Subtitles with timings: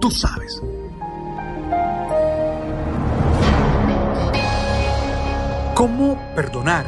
[0.00, 0.62] Tú sabes.
[5.74, 6.86] ¿Cómo perdonar?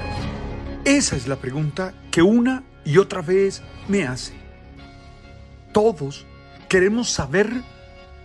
[0.85, 4.33] Esa es la pregunta que una y otra vez me hace.
[5.73, 6.27] Todos
[6.69, 7.53] queremos saber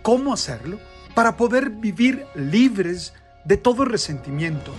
[0.02, 0.78] cómo hacerlo
[1.14, 3.12] para poder vivir libres
[3.44, 4.72] de todo resentimiento,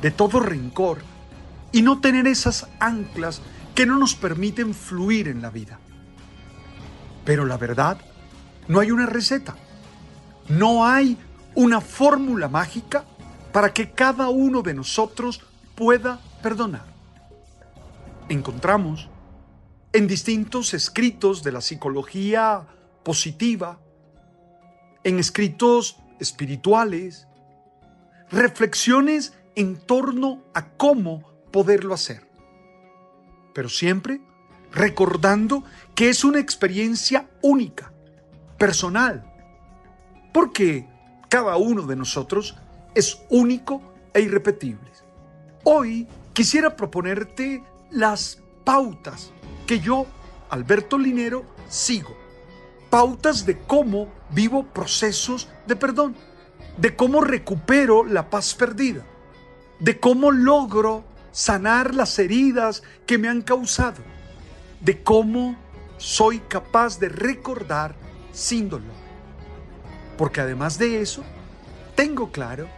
[0.00, 0.98] de todo rencor
[1.70, 3.42] y no tener esas anclas
[3.76, 5.78] que no nos permiten fluir en la vida.
[7.24, 7.98] Pero la verdad,
[8.68, 9.56] no hay una receta,
[10.48, 11.18] no hay
[11.54, 13.04] una fórmula mágica
[13.52, 15.40] para que cada uno de nosotros
[15.74, 16.86] pueda perdonar.
[18.28, 19.08] Encontramos
[19.92, 22.66] en distintos escritos de la psicología
[23.02, 23.78] positiva,
[25.04, 27.26] en escritos espirituales,
[28.30, 32.26] reflexiones en torno a cómo poderlo hacer.
[33.52, 34.22] Pero siempre
[34.72, 37.91] recordando que es una experiencia única,
[38.62, 39.24] personal,
[40.32, 40.86] porque
[41.28, 42.56] cada uno de nosotros
[42.94, 43.82] es único
[44.14, 44.88] e irrepetible.
[45.64, 49.32] Hoy quisiera proponerte las pautas
[49.66, 50.06] que yo,
[50.48, 52.16] Alberto Linero, sigo.
[52.88, 56.14] Pautas de cómo vivo procesos de perdón,
[56.76, 59.04] de cómo recupero la paz perdida,
[59.80, 61.02] de cómo logro
[61.32, 64.04] sanar las heridas que me han causado,
[64.78, 65.56] de cómo
[65.96, 68.94] soy capaz de recordar sin dolor.
[70.16, 71.22] Porque además de eso,
[71.94, 72.68] tengo claro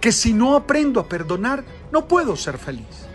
[0.00, 3.06] que si no aprendo a perdonar, no puedo ser feliz.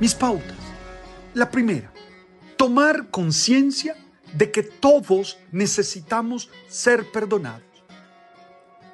[0.00, 0.56] Mis pautas.
[1.34, 1.92] La primera,
[2.56, 3.96] tomar conciencia
[4.34, 7.62] de que todos necesitamos ser perdonados.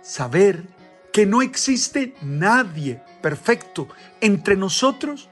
[0.02, 0.64] Saber
[1.12, 3.88] que no existe nadie perfecto
[4.20, 5.28] entre nosotros,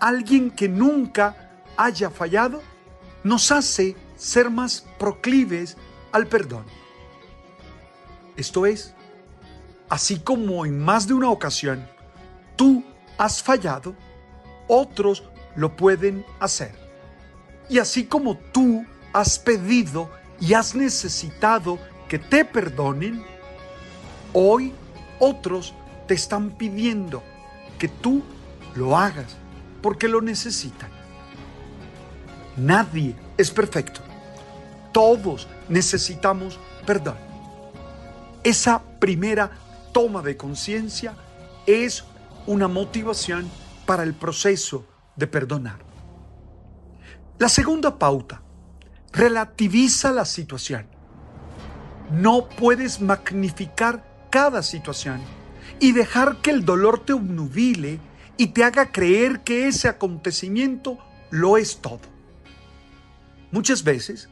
[0.00, 2.62] alguien que nunca haya fallado,
[3.22, 5.78] nos hace ser más proclives
[6.12, 6.64] al perdón.
[8.36, 8.94] Esto es,
[9.88, 11.86] así como en más de una ocasión
[12.54, 12.84] tú
[13.16, 13.94] has fallado,
[14.68, 15.24] otros
[15.56, 16.74] lo pueden hacer.
[17.68, 21.78] Y así como tú has pedido y has necesitado
[22.08, 23.24] que te perdonen,
[24.34, 24.74] hoy
[25.18, 25.74] otros
[26.06, 27.22] te están pidiendo
[27.78, 28.22] que tú
[28.74, 29.36] lo hagas
[29.80, 30.90] porque lo necesitan.
[32.56, 34.09] Nadie es perfecto.
[34.92, 37.16] Todos necesitamos perdón.
[38.42, 39.50] Esa primera
[39.92, 41.14] toma de conciencia
[41.66, 42.04] es
[42.46, 43.48] una motivación
[43.86, 44.86] para el proceso
[45.16, 45.78] de perdonar.
[47.38, 48.42] La segunda pauta,
[49.12, 50.86] relativiza la situación.
[52.10, 55.20] No puedes magnificar cada situación
[55.78, 58.00] y dejar que el dolor te obnubile
[58.36, 60.98] y te haga creer que ese acontecimiento
[61.30, 62.00] lo es todo.
[63.50, 64.28] Muchas veces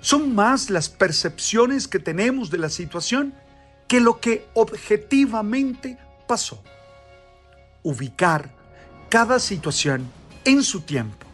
[0.00, 3.34] son más las percepciones que tenemos de la situación
[3.88, 6.62] que lo que objetivamente pasó.
[7.82, 8.50] Ubicar
[9.08, 10.08] cada situación
[10.44, 11.26] en su tiempo,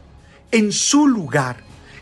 [0.51, 1.57] en su lugar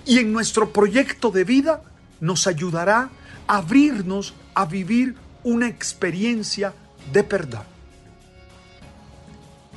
[0.04, 1.82] y en nuestro proyecto de vida
[2.20, 3.10] nos ayudará
[3.46, 6.74] a abrirnos a vivir una experiencia
[7.12, 7.64] de perdón.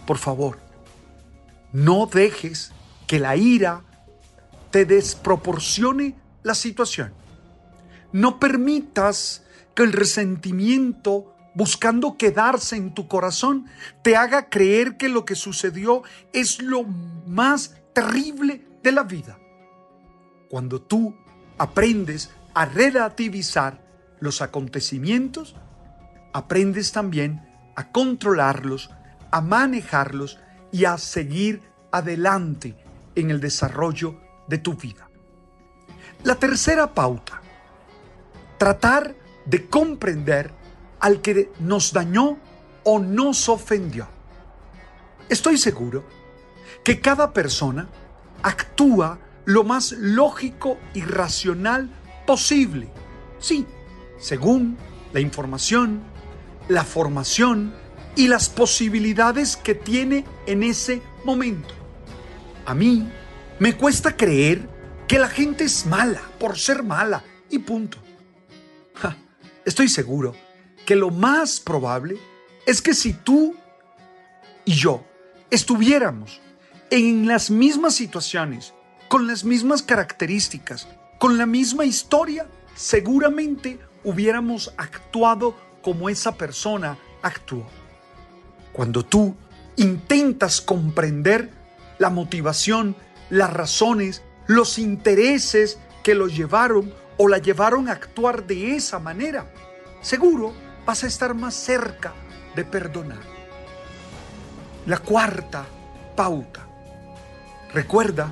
[0.06, 0.60] Por favor,
[1.72, 2.72] no dejes
[3.08, 3.82] que la ira
[4.72, 7.14] te desproporcione la situación.
[8.12, 9.44] No permitas
[9.74, 13.66] que el resentimiento, buscando quedarse en tu corazón,
[14.04, 19.40] te haga creer que lo que sucedió es lo más terrible de la vida.
[20.50, 21.16] Cuando tú
[21.58, 23.84] aprendes a relativizar
[24.20, 25.56] los acontecimientos,
[26.34, 27.42] aprendes también
[27.76, 28.92] a controlarlos,
[29.32, 30.40] a manejarlos
[30.72, 31.62] y a seguir
[31.92, 32.76] adelante
[33.16, 35.10] en el desarrollo de tu vida.
[36.24, 37.42] La tercera pauta,
[38.58, 39.14] tratar
[39.46, 40.52] de comprender
[41.02, 42.38] al que nos dañó
[42.86, 44.08] o nos ofendió.
[45.28, 46.06] Estoy seguro
[46.84, 47.90] que cada persona
[48.42, 51.90] actúa lo más lógico y racional
[52.26, 52.90] posible.
[53.40, 53.66] Sí,
[54.18, 54.78] según
[55.12, 56.02] la información,
[56.70, 57.74] la formación
[58.16, 61.74] y las posibilidades que tiene en ese momento.
[62.66, 63.10] A mí
[63.60, 64.70] me cuesta creer
[65.08, 67.98] que la gente es mala por ser mala y punto.
[69.66, 70.36] estoy seguro
[70.86, 72.18] que lo más probable
[72.66, 73.56] es que si tú
[74.66, 75.06] y yo
[75.50, 76.42] estuviéramos
[76.90, 78.74] en las mismas situaciones,
[79.08, 80.88] con las mismas características,
[81.20, 87.66] con la misma historia, seguramente hubiéramos actuado como esa persona actuó.
[88.72, 89.36] Cuando tú
[89.76, 91.52] intentas comprender
[92.00, 92.96] la motivación,
[93.30, 99.52] las razones, los intereses que lo llevaron o la llevaron a actuar de esa manera,
[100.02, 100.54] seguro
[100.86, 102.14] vas a estar más cerca
[102.56, 103.22] de perdonar.
[104.86, 105.66] La cuarta
[106.16, 106.68] pauta.
[107.74, 108.32] Recuerda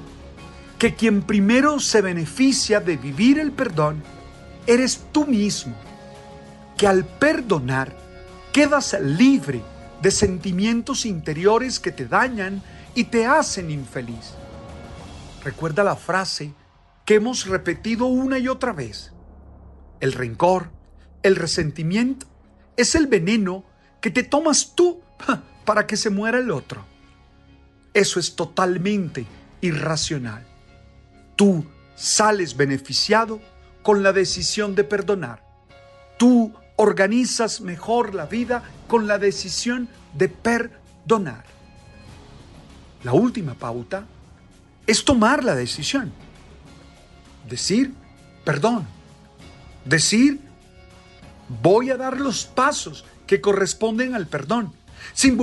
[0.77, 4.03] que quien primero se beneficia de vivir el perdón
[4.67, 5.75] eres tú mismo,
[6.77, 7.95] que al perdonar
[8.51, 9.61] quedas libre
[10.01, 12.61] de sentimientos interiores que te dañan
[12.95, 14.33] y te hacen infeliz.
[15.43, 16.53] Recuerda la frase
[17.05, 19.11] que hemos repetido una y otra vez.
[19.99, 20.71] El rencor,
[21.23, 22.27] el resentimiento,
[22.77, 23.63] es el veneno
[24.01, 25.01] que te tomas tú
[25.65, 26.85] para que se muera el otro.
[27.93, 29.25] Eso es totalmente
[29.61, 30.47] irracional
[31.41, 31.65] tú
[31.95, 33.41] sales beneficiado
[33.81, 35.43] con la decisión de perdonar.
[36.19, 41.43] Tú organizas mejor la vida con la decisión de perdonar.
[43.03, 44.05] La última pauta
[44.87, 46.11] es tomar la decisión.
[47.49, 47.93] Decir
[48.43, 48.87] perdón.
[49.85, 50.39] Decir
[51.61, 54.73] voy a dar los pasos que corresponden al perdón,
[55.13, 55.37] sin,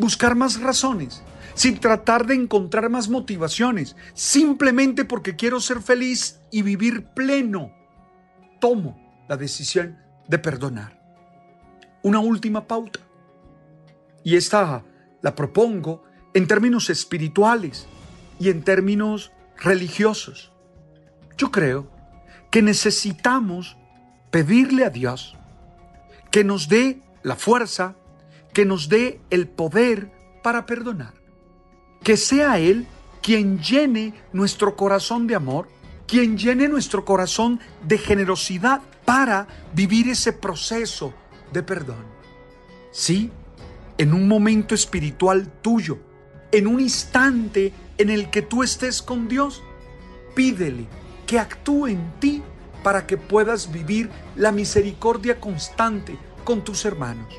[0.00, 1.22] buscar más razones,
[1.54, 7.72] sin tratar de encontrar más motivaciones, simplemente porque quiero ser feliz y vivir pleno.
[8.60, 11.00] Tomo la decisión de perdonar.
[12.02, 13.00] Una última pauta.
[14.24, 14.84] Y esta
[15.22, 17.86] la propongo en términos espirituales
[18.38, 20.52] y en términos religiosos.
[21.36, 21.90] Yo creo
[22.50, 23.76] que necesitamos
[24.30, 25.36] pedirle a Dios
[26.30, 27.96] que nos dé la fuerza,
[28.52, 30.10] que nos dé el poder
[30.42, 31.26] para perdonar
[32.06, 32.86] que sea Él
[33.20, 35.68] quien llene nuestro corazón de amor,
[36.06, 41.12] quien llene nuestro corazón de generosidad para vivir ese proceso
[41.52, 42.04] de perdón.
[42.92, 43.32] Sí,
[43.98, 45.98] en un momento espiritual tuyo,
[46.52, 49.62] en un instante en el que tú estés con Dios,
[50.34, 50.86] pídele
[51.26, 52.42] que actúe en ti
[52.82, 57.34] para que puedas vivir la misericordia constante con tus hermanos.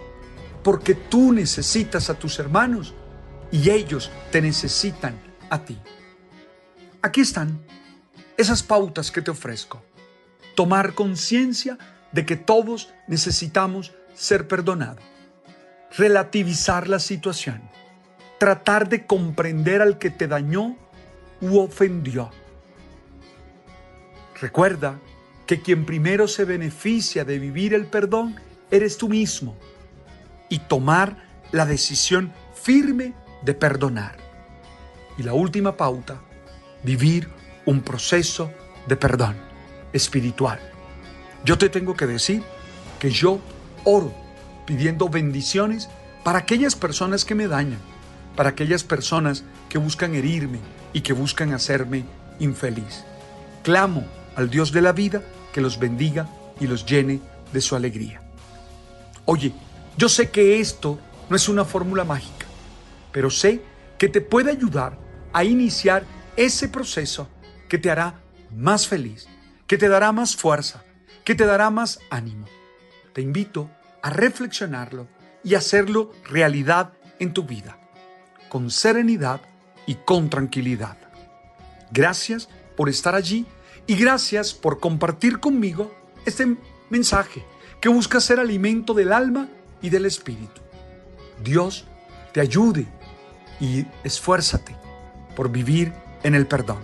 [0.64, 2.94] Porque tú necesitas a tus hermanos
[3.52, 5.18] y ellos te necesitan
[5.50, 5.78] a ti.
[7.02, 7.62] Aquí están
[8.36, 9.82] esas pautas que te ofrezco.
[10.56, 11.78] Tomar conciencia
[12.12, 15.04] de que todos necesitamos ser perdonados.
[15.98, 17.62] Relativizar la situación.
[18.40, 20.76] Tratar de comprender al que te dañó
[21.42, 22.30] u ofendió.
[24.40, 25.00] Recuerda
[25.46, 28.36] que quien primero se beneficia de vivir el perdón
[28.70, 29.56] eres tú mismo
[30.50, 33.14] y tomar la decisión firme
[33.44, 34.18] de perdonar.
[35.18, 36.22] Y la última pauta,
[36.84, 37.30] vivir
[37.66, 38.52] un proceso
[38.88, 39.36] de perdón
[39.94, 40.60] espiritual.
[41.44, 42.44] Yo te tengo que decir
[43.00, 43.40] que yo
[43.84, 44.14] oro
[44.66, 45.90] pidiendo bendiciones
[46.24, 47.80] para aquellas personas que me dañan,
[48.38, 50.60] para aquellas personas que buscan herirme
[50.94, 52.06] y que buscan hacerme
[52.40, 53.04] infeliz.
[53.64, 54.06] Clamo
[54.38, 56.30] al Dios de la vida que los bendiga
[56.62, 57.20] y los llene
[57.52, 58.22] de su alegría.
[59.26, 59.52] Oye,
[59.98, 60.98] yo sé que esto
[61.30, 62.38] no es una fórmula mágica
[63.18, 63.64] pero sé
[63.98, 64.96] que te puede ayudar
[65.34, 67.28] a iniciar ese proceso
[67.68, 68.22] que te hará
[68.56, 69.28] más feliz,
[69.66, 70.84] que te dará más fuerza,
[71.24, 72.46] que te dará más ánimo.
[73.14, 73.72] Te invito
[74.04, 75.08] a reflexionarlo
[75.44, 77.80] y hacerlo realidad en tu vida,
[78.50, 79.42] con serenidad
[79.86, 80.98] y con tranquilidad.
[81.92, 83.46] Gracias por estar allí
[83.88, 85.94] y gracias por compartir conmigo
[86.26, 86.58] este
[86.90, 87.46] mensaje
[87.80, 89.48] que busca ser alimento del alma
[89.82, 90.62] y del espíritu.
[91.44, 91.86] Dios
[92.34, 92.88] te ayude
[93.60, 94.76] y esfuérzate
[95.36, 96.80] por vivir en el perdón.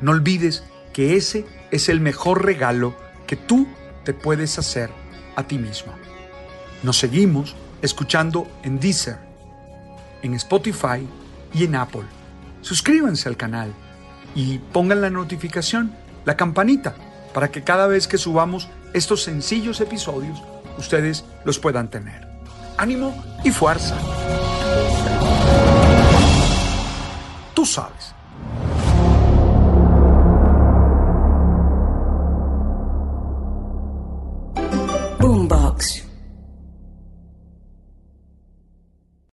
[0.00, 0.62] No olvides
[0.92, 2.94] que ese es el mejor regalo
[3.26, 3.66] que tú
[4.04, 4.90] te puedes hacer
[5.36, 5.92] a ti mismo.
[6.82, 9.18] Nos seguimos escuchando en Deezer,
[10.22, 11.06] en Spotify
[11.54, 12.04] y en Apple.
[12.60, 13.72] Suscríbanse al canal
[14.34, 15.94] y pongan la notificación,
[16.24, 16.94] la campanita,
[17.32, 20.42] para que cada vez que subamos estos sencillos episodios,
[20.78, 22.28] ustedes los puedan tener.
[22.76, 23.96] Ánimo y fuerza.
[27.54, 28.17] Tú sabes.